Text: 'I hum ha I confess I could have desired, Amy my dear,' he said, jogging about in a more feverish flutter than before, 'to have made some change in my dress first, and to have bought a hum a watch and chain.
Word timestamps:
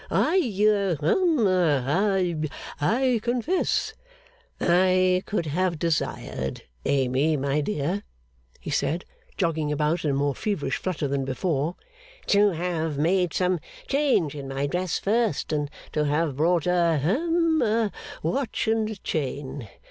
'I 0.09 0.97
hum 0.99 1.45
ha 1.45 2.17
I 2.79 3.19
confess 3.21 3.93
I 4.59 5.21
could 5.27 5.45
have 5.45 5.77
desired, 5.77 6.63
Amy 6.85 7.37
my 7.37 7.61
dear,' 7.61 8.01
he 8.59 8.71
said, 8.71 9.05
jogging 9.37 9.71
about 9.71 10.03
in 10.03 10.09
a 10.09 10.13
more 10.15 10.33
feverish 10.33 10.77
flutter 10.77 11.07
than 11.07 11.23
before, 11.23 11.75
'to 12.25 12.49
have 12.49 12.97
made 12.97 13.31
some 13.31 13.59
change 13.87 14.33
in 14.33 14.47
my 14.47 14.65
dress 14.65 14.97
first, 14.97 15.53
and 15.53 15.69
to 15.91 16.05
have 16.05 16.37
bought 16.37 16.65
a 16.65 16.99
hum 17.03 17.61
a 17.61 17.91
watch 18.23 18.67
and 18.67 19.03
chain. 19.03 19.69